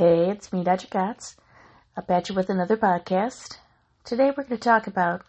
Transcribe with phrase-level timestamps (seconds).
[0.00, 0.86] Hey, it's me, Dr.
[0.86, 1.36] Katz,
[1.94, 3.58] up at you with another podcast.
[4.02, 5.26] Today we're going to talk about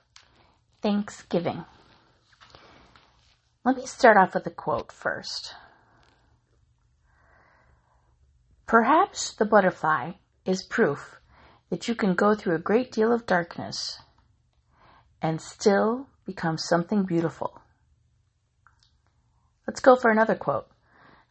[0.81, 1.65] Thanksgiving.
[3.65, 5.55] Let me start off with a quote first.
[8.65, 10.11] Perhaps the butterfly
[10.45, 11.19] is proof
[11.69, 13.99] that you can go through a great deal of darkness
[15.21, 17.59] and still become something beautiful.
[19.67, 20.69] Let's go for another quote.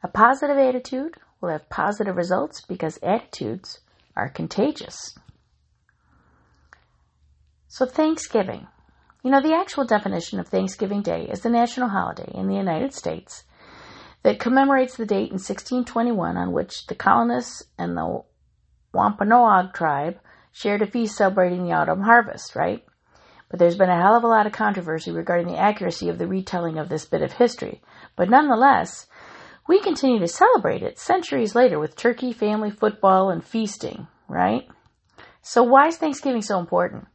[0.03, 3.81] A positive attitude will have positive results because attitudes
[4.17, 5.19] are contagious.
[7.69, 8.67] So, Thanksgiving.
[9.23, 12.95] You know, the actual definition of Thanksgiving Day is the national holiday in the United
[12.95, 13.45] States
[14.23, 18.23] that commemorates the date in 1621 on which the colonists and the
[18.93, 20.19] Wampanoag tribe
[20.53, 22.85] shared a feast celebrating the autumn harvest, right?
[23.49, 26.27] But there's been a hell of a lot of controversy regarding the accuracy of the
[26.27, 27.81] retelling of this bit of history.
[28.17, 29.07] But nonetheless,
[29.71, 34.67] we continue to celebrate it centuries later with turkey, family, football, and feasting, right?
[35.43, 37.07] So why is Thanksgiving so important?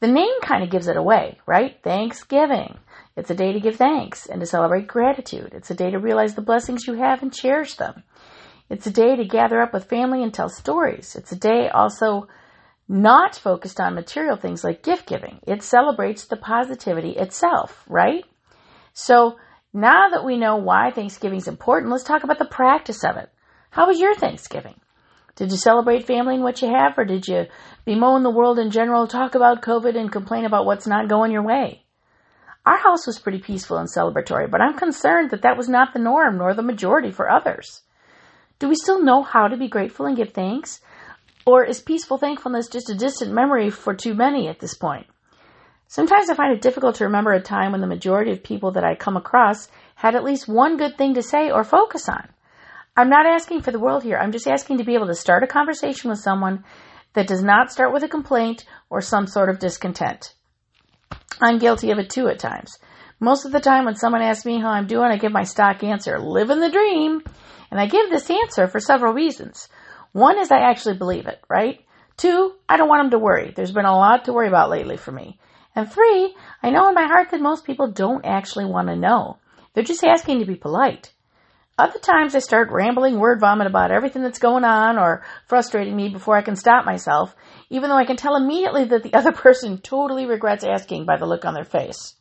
[0.00, 1.80] The name kind of gives it away, right?
[1.84, 2.78] Thanksgiving.
[3.16, 5.52] It's a day to give thanks and to celebrate gratitude.
[5.54, 8.02] It's a day to realize the blessings you have and cherish them.
[8.68, 11.14] It's a day to gather up with family and tell stories.
[11.14, 12.26] It's a day also
[12.88, 15.38] not focused on material things like gift giving.
[15.46, 18.24] It celebrates the positivity itself, right?
[18.94, 19.36] So
[19.80, 23.30] now that we know why Thanksgiving is important, let's talk about the practice of it.
[23.70, 24.80] How was your Thanksgiving?
[25.36, 27.46] Did you celebrate family and what you have, or did you
[27.84, 31.44] bemoan the world in general, talk about COVID, and complain about what's not going your
[31.44, 31.84] way?
[32.66, 36.00] Our house was pretty peaceful and celebratory, but I'm concerned that that was not the
[36.00, 37.82] norm nor the majority for others.
[38.58, 40.80] Do we still know how to be grateful and give thanks?
[41.46, 45.06] Or is peaceful thankfulness just a distant memory for too many at this point?
[45.90, 48.84] Sometimes I find it difficult to remember a time when the majority of people that
[48.84, 52.28] I come across had at least one good thing to say or focus on.
[52.94, 54.18] I'm not asking for the world here.
[54.18, 56.64] I'm just asking to be able to start a conversation with someone
[57.14, 60.34] that does not start with a complaint or some sort of discontent.
[61.40, 62.78] I'm guilty of it too at times.
[63.18, 65.82] Most of the time when someone asks me how I'm doing, I give my stock
[65.82, 67.22] answer, living the dream.
[67.70, 69.68] And I give this answer for several reasons.
[70.12, 71.80] One is I actually believe it, right?
[72.18, 73.52] Two, I don't want them to worry.
[73.56, 75.38] There's been a lot to worry about lately for me.
[75.78, 79.38] And three, I know in my heart that most people don't actually want to know.
[79.72, 81.12] They're just asking to be polite.
[81.78, 86.08] Other times I start rambling word vomit about everything that's going on or frustrating me
[86.08, 87.36] before I can stop myself,
[87.70, 91.26] even though I can tell immediately that the other person totally regrets asking by the
[91.26, 92.16] look on their face.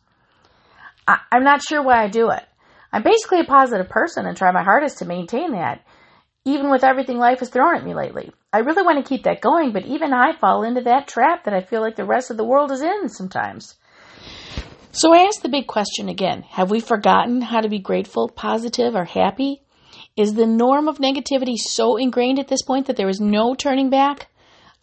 [1.07, 2.43] I- I'm not sure why I do it.
[2.93, 5.81] I'm basically a positive person and try my hardest to maintain that,
[6.47, 8.31] even with everything life has thrown at me lately.
[8.53, 11.53] I really want to keep that going, but even I fall into that trap that
[11.53, 13.75] I feel like the rest of the world is in sometimes.
[14.91, 18.95] So I ask the big question again Have we forgotten how to be grateful, positive,
[18.95, 19.61] or happy?
[20.15, 23.89] Is the norm of negativity so ingrained at this point that there is no turning
[23.89, 24.27] back?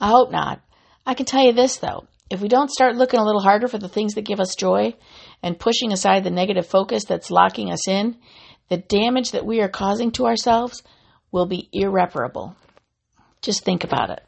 [0.00, 0.60] I hope not.
[1.06, 2.06] I can tell you this, though.
[2.30, 4.94] If we don't start looking a little harder for the things that give us joy
[5.42, 8.16] and pushing aside the negative focus that's locking us in,
[8.68, 10.82] the damage that we are causing to ourselves
[11.34, 12.54] will be irreparable.
[13.42, 14.22] Just think about it.